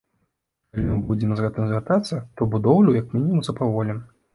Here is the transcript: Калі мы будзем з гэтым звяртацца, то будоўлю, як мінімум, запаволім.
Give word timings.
Калі 0.77 0.85
мы 0.87 0.97
будзем 1.11 1.35
з 1.37 1.45
гэтым 1.47 1.69
звяртацца, 1.69 2.15
то 2.39 2.51
будоўлю, 2.57 2.99
як 3.01 3.07
мінімум, 3.19 3.41
запаволім. 3.51 4.07